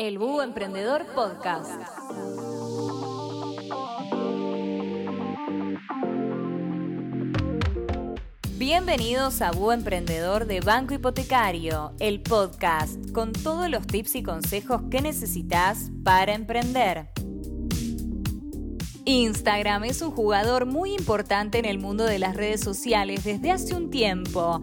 El 0.00 0.16
Búho 0.16 0.42
Emprendedor 0.42 1.04
Podcast. 1.14 1.78
Bienvenidos 8.56 9.42
a 9.42 9.50
Búho 9.50 9.72
Emprendedor 9.74 10.46
de 10.46 10.62
Banco 10.62 10.94
Hipotecario, 10.94 11.92
el 12.00 12.22
podcast 12.22 13.12
con 13.12 13.32
todos 13.32 13.68
los 13.68 13.86
tips 13.86 14.14
y 14.14 14.22
consejos 14.22 14.80
que 14.90 15.02
necesitas 15.02 15.90
para 16.02 16.32
emprender. 16.32 17.10
Instagram 19.04 19.84
es 19.84 20.00
un 20.00 20.12
jugador 20.12 20.64
muy 20.64 20.94
importante 20.94 21.58
en 21.58 21.66
el 21.66 21.78
mundo 21.78 22.04
de 22.04 22.18
las 22.18 22.34
redes 22.34 22.62
sociales 22.62 23.24
desde 23.24 23.50
hace 23.50 23.74
un 23.74 23.90
tiempo 23.90 24.62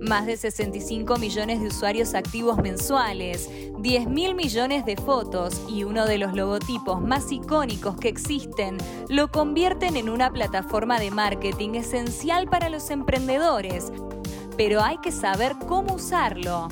más 0.00 0.26
de 0.26 0.36
65 0.36 1.16
millones 1.16 1.60
de 1.60 1.68
usuarios 1.68 2.14
activos 2.14 2.58
mensuales, 2.58 3.48
10 3.78 4.08
mil 4.08 4.34
millones 4.34 4.84
de 4.84 4.96
fotos 4.96 5.60
y 5.68 5.84
uno 5.84 6.06
de 6.06 6.18
los 6.18 6.34
logotipos 6.34 7.00
más 7.00 7.30
icónicos 7.32 7.96
que 7.96 8.08
existen, 8.08 8.78
lo 9.08 9.30
convierten 9.30 9.96
en 9.96 10.08
una 10.08 10.30
plataforma 10.30 10.98
de 11.00 11.10
marketing 11.10 11.74
esencial 11.74 12.48
para 12.48 12.68
los 12.68 12.90
emprendedores. 12.90 13.92
Pero 14.56 14.82
hay 14.82 14.98
que 14.98 15.12
saber 15.12 15.54
cómo 15.66 15.94
usarlo. 15.94 16.68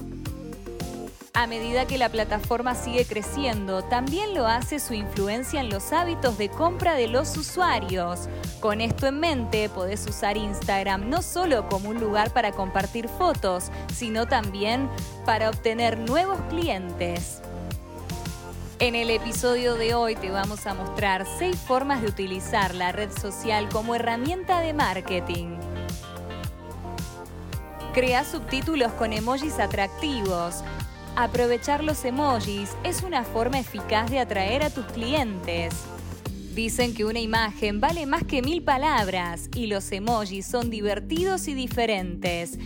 A 1.32 1.46
medida 1.46 1.86
que 1.86 1.96
la 1.96 2.08
plataforma 2.08 2.74
sigue 2.74 3.04
creciendo, 3.04 3.82
también 3.84 4.34
lo 4.34 4.48
hace 4.48 4.80
su 4.80 4.94
influencia 4.94 5.60
en 5.60 5.70
los 5.70 5.92
hábitos 5.92 6.36
de 6.38 6.48
compra 6.48 6.94
de 6.94 7.06
los 7.06 7.36
usuarios. 7.36 8.28
Con 8.58 8.80
esto 8.80 9.06
en 9.06 9.20
mente, 9.20 9.68
podés 9.68 10.04
usar 10.08 10.36
Instagram 10.36 11.08
no 11.08 11.22
solo 11.22 11.68
como 11.68 11.88
un 11.88 12.00
lugar 12.00 12.32
para 12.32 12.50
compartir 12.50 13.08
fotos, 13.08 13.70
sino 13.94 14.26
también 14.26 14.90
para 15.24 15.50
obtener 15.50 15.98
nuevos 15.98 16.38
clientes. 16.48 17.40
En 18.80 18.96
el 18.96 19.10
episodio 19.10 19.76
de 19.76 19.94
hoy 19.94 20.16
te 20.16 20.30
vamos 20.30 20.66
a 20.66 20.74
mostrar 20.74 21.26
6 21.38 21.56
formas 21.56 22.02
de 22.02 22.08
utilizar 22.08 22.74
la 22.74 22.90
red 22.90 23.10
social 23.12 23.68
como 23.68 23.94
herramienta 23.94 24.60
de 24.60 24.74
marketing. 24.74 25.58
Crea 27.94 28.24
subtítulos 28.24 28.92
con 28.92 29.12
emojis 29.12 29.58
atractivos. 29.58 30.64
Aprovechar 31.16 31.84
los 31.84 32.04
emojis 32.04 32.70
es 32.84 33.02
una 33.02 33.24
forma 33.24 33.58
eficaz 33.58 34.10
de 34.10 34.20
atraer 34.20 34.62
a 34.62 34.70
tus 34.70 34.86
clientes. 34.86 35.74
Dicen 36.54 36.94
que 36.94 37.04
una 37.04 37.20
imagen 37.20 37.80
vale 37.80 38.06
más 38.06 38.24
que 38.24 38.42
mil 38.42 38.62
palabras 38.62 39.48
y 39.54 39.66
los 39.66 39.90
emojis 39.92 40.46
son 40.46 40.70
divertidos 40.70 41.48
y 41.48 41.54
diferentes. 41.54 42.58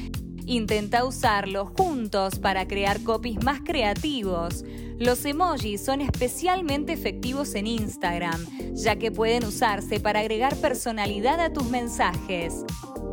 Intenta 0.46 1.04
usarlos 1.04 1.70
juntos 1.70 2.38
para 2.38 2.68
crear 2.68 3.02
copies 3.02 3.42
más 3.42 3.60
creativos. 3.62 4.64
Los 4.98 5.24
emojis 5.24 5.84
son 5.84 6.00
especialmente 6.00 6.92
efectivos 6.92 7.54
en 7.54 7.66
Instagram, 7.66 8.46
ya 8.74 8.96
que 8.96 9.10
pueden 9.10 9.44
usarse 9.44 10.00
para 10.00 10.20
agregar 10.20 10.54
personalidad 10.56 11.40
a 11.40 11.52
tus 11.52 11.68
mensajes. 11.68 12.64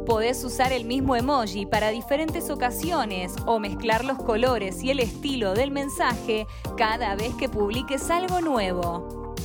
Podés 0.05 0.43
usar 0.43 0.73
el 0.73 0.85
mismo 0.85 1.15
emoji 1.15 1.65
para 1.65 1.89
diferentes 1.89 2.49
ocasiones 2.49 3.35
o 3.45 3.59
mezclar 3.59 4.03
los 4.03 4.17
colores 4.17 4.81
y 4.83 4.89
el 4.89 4.99
estilo 4.99 5.53
del 5.53 5.71
mensaje 5.71 6.47
cada 6.75 7.15
vez 7.15 7.33
que 7.35 7.47
publiques 7.47 8.09
algo 8.09 8.41
nuevo. 8.41 9.35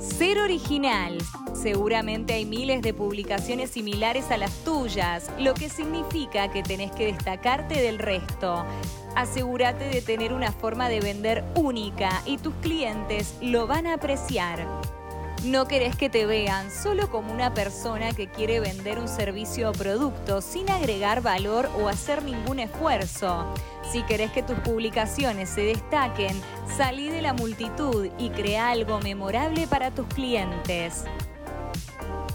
Ser 0.00 0.38
original. 0.38 1.18
Seguramente 1.54 2.32
hay 2.32 2.46
miles 2.46 2.80
de 2.80 2.94
publicaciones 2.94 3.70
similares 3.70 4.30
a 4.30 4.38
las 4.38 4.52
tuyas, 4.64 5.30
lo 5.38 5.52
que 5.52 5.68
significa 5.68 6.50
que 6.50 6.62
tenés 6.62 6.92
que 6.92 7.06
destacarte 7.06 7.82
del 7.82 7.98
resto. 7.98 8.64
Asegúrate 9.14 9.88
de 9.88 10.00
tener 10.00 10.32
una 10.32 10.52
forma 10.52 10.88
de 10.88 11.00
vender 11.00 11.44
única 11.54 12.22
y 12.24 12.38
tus 12.38 12.54
clientes 12.56 13.34
lo 13.42 13.66
van 13.66 13.86
a 13.86 13.94
apreciar. 13.94 14.66
No 15.46 15.68
querés 15.68 15.94
que 15.94 16.10
te 16.10 16.26
vean 16.26 16.72
solo 16.72 17.08
como 17.08 17.32
una 17.32 17.54
persona 17.54 18.12
que 18.12 18.26
quiere 18.26 18.58
vender 18.58 18.98
un 18.98 19.06
servicio 19.06 19.70
o 19.70 19.72
producto 19.72 20.40
sin 20.40 20.68
agregar 20.68 21.22
valor 21.22 21.70
o 21.78 21.88
hacer 21.88 22.24
ningún 22.24 22.58
esfuerzo. 22.58 23.54
Si 23.92 24.02
querés 24.02 24.32
que 24.32 24.42
tus 24.42 24.58
publicaciones 24.58 25.48
se 25.48 25.60
destaquen, 25.60 26.36
salí 26.76 27.10
de 27.10 27.22
la 27.22 27.32
multitud 27.32 28.08
y 28.18 28.30
crea 28.30 28.70
algo 28.70 28.98
memorable 28.98 29.68
para 29.68 29.92
tus 29.92 30.08
clientes. 30.08 31.04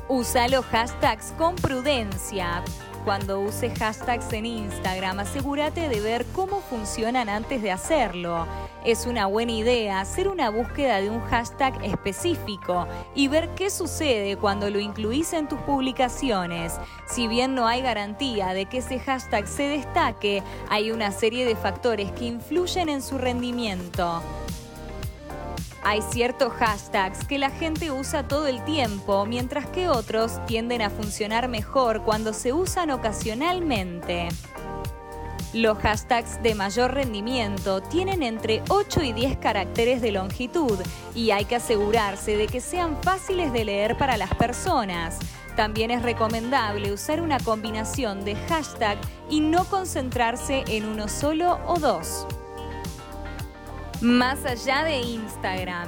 Usa 0.07 0.47
los 0.47 0.63
hashtags 0.67 1.33
con 1.37 1.55
prudencia. 1.55 2.63
Cuando 3.03 3.39
uses 3.39 3.73
hashtags 3.79 4.31
en 4.31 4.45
Instagram, 4.45 5.19
asegúrate 5.19 5.89
de 5.89 5.99
ver 6.01 6.23
cómo 6.33 6.61
funcionan 6.61 7.29
antes 7.29 7.63
de 7.63 7.71
hacerlo. 7.71 8.45
Es 8.85 9.07
una 9.07 9.25
buena 9.25 9.53
idea 9.53 10.01
hacer 10.01 10.27
una 10.27 10.51
búsqueda 10.51 11.01
de 11.01 11.09
un 11.09 11.19
hashtag 11.21 11.83
específico 11.83 12.87
y 13.15 13.27
ver 13.27 13.49
qué 13.55 13.71
sucede 13.71 14.37
cuando 14.37 14.69
lo 14.69 14.79
incluís 14.79 15.33
en 15.33 15.47
tus 15.47 15.59
publicaciones. 15.61 16.79
Si 17.07 17.27
bien 17.27 17.55
no 17.55 17.65
hay 17.65 17.81
garantía 17.81 18.53
de 18.53 18.67
que 18.67 18.77
ese 18.77 18.99
hashtag 18.99 19.47
se 19.47 19.63
destaque, 19.63 20.43
hay 20.69 20.91
una 20.91 21.11
serie 21.11 21.45
de 21.45 21.55
factores 21.55 22.11
que 22.11 22.25
influyen 22.25 22.87
en 22.87 23.01
su 23.01 23.17
rendimiento. 23.17 24.21
Hay 25.83 26.01
ciertos 26.03 26.53
hashtags 26.53 27.25
que 27.25 27.39
la 27.39 27.49
gente 27.49 27.91
usa 27.91 28.27
todo 28.27 28.45
el 28.45 28.63
tiempo, 28.65 29.25
mientras 29.25 29.65
que 29.65 29.89
otros 29.89 30.39
tienden 30.45 30.83
a 30.83 30.91
funcionar 30.91 31.47
mejor 31.47 32.03
cuando 32.03 32.33
se 32.33 32.53
usan 32.53 32.91
ocasionalmente. 32.91 34.27
Los 35.53 35.79
hashtags 35.79 36.41
de 36.43 36.53
mayor 36.53 36.93
rendimiento 36.93 37.81
tienen 37.81 38.21
entre 38.21 38.61
8 38.69 39.01
y 39.01 39.11
10 39.11 39.37
caracteres 39.37 40.01
de 40.01 40.11
longitud 40.11 40.79
y 41.15 41.31
hay 41.31 41.45
que 41.45 41.55
asegurarse 41.55 42.37
de 42.37 42.47
que 42.47 42.61
sean 42.61 42.95
fáciles 43.01 43.51
de 43.51 43.65
leer 43.65 43.97
para 43.97 44.17
las 44.17 44.33
personas. 44.35 45.17
También 45.55 45.91
es 45.91 46.03
recomendable 46.03 46.93
usar 46.93 47.21
una 47.21 47.39
combinación 47.39 48.23
de 48.23 48.35
hashtag 48.35 48.97
y 49.29 49.41
no 49.41 49.65
concentrarse 49.65 50.63
en 50.67 50.85
uno 50.85 51.09
solo 51.09 51.59
o 51.65 51.79
dos. 51.79 52.27
Más 54.01 54.45
allá 54.45 54.83
de 54.83 54.99
Instagram. 54.99 55.87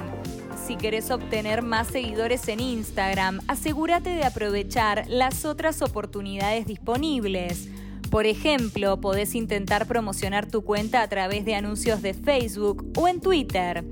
Si 0.64 0.76
querés 0.76 1.10
obtener 1.10 1.62
más 1.62 1.88
seguidores 1.88 2.46
en 2.46 2.60
Instagram, 2.60 3.40
asegúrate 3.48 4.10
de 4.10 4.22
aprovechar 4.22 5.04
las 5.08 5.44
otras 5.44 5.82
oportunidades 5.82 6.64
disponibles. 6.64 7.68
Por 8.12 8.26
ejemplo, 8.26 9.00
podés 9.00 9.34
intentar 9.34 9.88
promocionar 9.88 10.46
tu 10.46 10.62
cuenta 10.62 11.02
a 11.02 11.08
través 11.08 11.44
de 11.44 11.56
anuncios 11.56 12.02
de 12.02 12.14
Facebook 12.14 12.86
o 12.96 13.08
en 13.08 13.20
Twitter. 13.20 13.84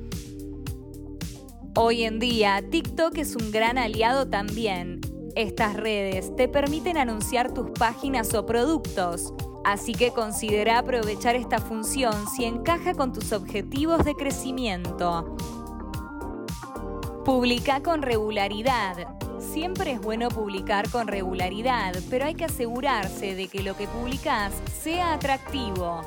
Hoy 1.75 2.05
en 2.05 2.21
día, 2.21 2.63
TikTok 2.71 3.19
es 3.19 3.35
un 3.35 3.51
gran 3.51 3.77
aliado 3.77 4.29
también. 4.29 5.01
Estas 5.35 5.75
redes 5.75 6.35
te 6.37 6.47
permiten 6.47 6.97
anunciar 6.97 7.53
tus 7.53 7.73
páginas 7.73 8.35
o 8.35 8.47
productos. 8.47 9.35
Así 9.65 9.93
que 9.93 10.13
considera 10.13 10.79
aprovechar 10.79 11.37
esta 11.37 11.59
función 11.59 12.27
si 12.29 12.45
encaja 12.45 12.95
con 12.95 13.13
tus 13.13 13.33
objetivos 13.33 14.05
de 14.05 14.15
crecimiento. 14.15 15.37
Publica 17.25 17.81
con 17.81 18.03
regularidad. 18.03 19.17
Siempre 19.39 19.93
es 19.93 20.01
bueno 20.01 20.29
publicar 20.29 20.91
con 20.91 21.07
regularidad, 21.07 21.95
pero 22.11 22.25
hay 22.25 22.35
que 22.35 22.47
asegurarse 22.47 23.37
de 23.37 23.47
que 23.47 23.63
lo 23.63 23.77
que 23.77 23.87
publicas 23.87 24.53
sea 24.83 25.15
atractivo. 25.15 26.01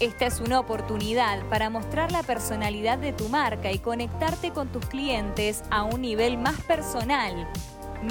Esta 0.00 0.26
es 0.26 0.40
una 0.40 0.60
oportunidad 0.60 1.42
para 1.48 1.70
mostrar 1.70 2.12
la 2.12 2.22
personalidad 2.22 2.98
de 2.98 3.12
tu 3.12 3.28
marca 3.28 3.72
y 3.72 3.78
conectarte 3.78 4.50
con 4.50 4.68
tus 4.68 4.84
clientes 4.86 5.62
a 5.70 5.84
un 5.84 6.02
nivel 6.02 6.36
más 6.36 6.60
personal. 6.62 7.48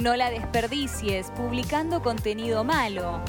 No 0.02 0.16
la 0.16 0.30
desperdicies 0.30 1.30
publicando 1.30 2.02
contenido 2.02 2.64
malo. 2.64 3.22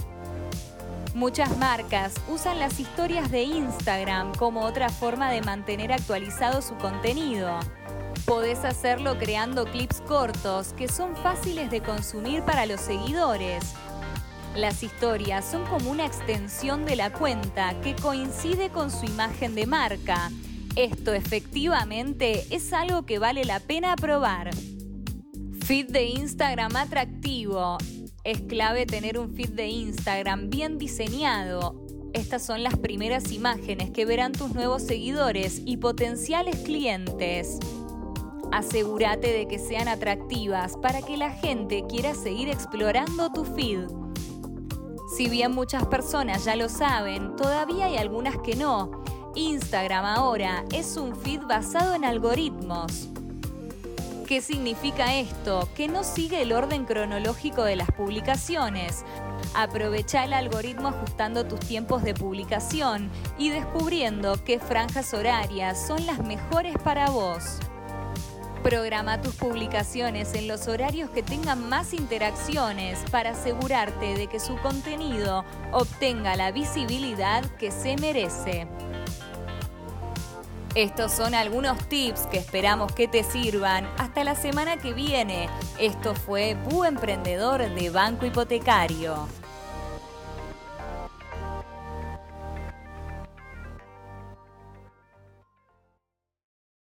Muchas 1.16 1.58
marcas 1.58 2.14
usan 2.28 2.60
las 2.60 2.78
historias 2.78 3.32
de 3.32 3.44
Instagram 3.44 4.36
como 4.36 4.66
otra 4.66 4.90
forma 4.90 5.32
de 5.32 5.42
mantener 5.42 5.94
actualizado 5.94 6.62
su 6.62 6.76
contenido. 6.76 7.58
Podés 8.26 8.66
hacerlo 8.66 9.18
creando 9.18 9.64
clips 9.64 10.02
cortos 10.02 10.74
que 10.74 10.90
son 10.90 11.16
fáciles 11.16 11.72
de 11.72 11.80
consumir 11.80 12.42
para 12.42 12.66
los 12.66 12.82
seguidores. 12.82 13.64
Las 14.58 14.84
historias 14.84 15.46
son 15.46 15.64
como 15.68 15.90
una 15.90 16.06
extensión 16.06 16.84
de 16.84 16.98
la 16.98 17.14
cuenta 17.14 17.80
que 17.80 17.96
coincide 17.96 18.70
con 18.70 18.92
su 18.92 19.06
imagen 19.06 19.56
de 19.56 19.68
marca. 19.68 20.30
Esto 20.76 21.14
efectivamente 21.14 22.46
es 22.50 22.74
algo 22.74 23.06
que 23.06 23.20
vale 23.20 23.46
la 23.46 23.62
pena 23.62 23.96
probar. 23.96 24.50
Feed 25.66 25.92
de 25.92 26.08
Instagram 26.08 26.76
atractivo 26.76 27.78
es 28.26 28.42
clave 28.42 28.88
tener 28.88 29.20
un 29.20 29.30
feed 29.30 29.52
de 29.52 29.68
Instagram 29.68 30.50
bien 30.50 30.80
diseñado. 30.80 31.76
Estas 32.14 32.44
son 32.44 32.64
las 32.64 32.76
primeras 32.76 33.32
imágenes 33.32 33.92
que 33.92 34.06
verán 34.06 34.32
tus 34.32 34.56
nuevos 34.56 34.82
seguidores 34.82 35.62
y 35.64 35.78
potenciales 35.78 36.58
clientes. 36.58 37.60
Asegúrate 38.52 39.32
de 39.32 39.48
que 39.48 39.60
sean 39.60 39.88
atractivas 39.88 40.76
para 40.78 41.04
que 41.04 41.18
la 41.18 41.30
gente 41.30 41.84
quiera 41.88 42.16
seguir 42.16 42.50
explorando 42.50 43.32
tu 43.32 43.46
feed. 43.46 43.82
Si 45.16 45.30
bien 45.30 45.52
muchas 45.52 45.86
personas 45.86 46.46
ya 46.46 46.56
lo 46.56 46.68
saben, 46.68 47.36
todavía 47.36 47.86
hay 47.86 47.98
algunas 47.98 48.38
que 48.40 48.56
no. 48.56 49.04
Instagram 49.36 50.04
ahora 50.04 50.66
es 50.74 50.98
un 50.98 51.16
feed 51.16 51.42
basado 51.42 51.94
en 51.94 52.04
algoritmos. 52.04 53.10
¿Qué 54.28 54.42
significa 54.42 55.14
esto? 55.14 55.70
Que 55.76 55.88
no 55.88 56.04
sigue 56.04 56.42
el 56.42 56.52
orden 56.52 56.86
cronológico 56.86 57.64
de 57.64 57.76
las 57.76 57.92
publicaciones. 57.92 59.06
Aprovecha 59.54 60.26
el 60.26 60.34
algoritmo 60.34 60.88
ajustando 60.88 61.46
tus 61.46 61.60
tiempos 61.60 62.02
de 62.02 62.16
publicación 62.16 63.12
y 63.38 63.52
descubriendo 63.52 64.44
qué 64.44 64.58
franjas 64.58 65.14
horarias 65.14 65.86
son 65.86 66.08
las 66.08 66.26
mejores 66.26 66.76
para 66.84 67.12
vos. 67.12 67.60
Programa 68.64 69.22
tus 69.22 69.36
publicaciones 69.36 70.34
en 70.34 70.48
los 70.48 70.68
horarios 70.68 71.12
que 71.12 71.22
tengan 71.22 71.70
más 71.70 71.94
interacciones 71.94 72.98
para 73.12 73.32
asegurarte 73.32 74.16
de 74.18 74.26
que 74.26 74.40
su 74.40 74.58
contenido 74.58 75.46
obtenga 75.72 76.36
la 76.36 76.52
visibilidad 76.52 77.46
que 77.60 77.70
se 77.70 77.96
merece. 77.98 78.68
Estos 80.76 81.14
son 81.14 81.34
algunos 81.34 81.88
tips 81.88 82.28
que 82.28 82.38
esperamos 82.38 82.92
que 82.92 83.08
te 83.08 83.24
sirvan. 83.24 83.88
Hasta 83.98 84.26
la 84.26 84.36
semana 84.36 84.76
que 84.76 84.94
viene. 84.94 85.48
Esto 85.80 86.14
fue 86.14 86.58
Bu 86.66 86.84
Emprendedor 86.84 87.62
de 87.74 87.90
Banco 87.90 88.26
Hipotecario. 88.26 89.26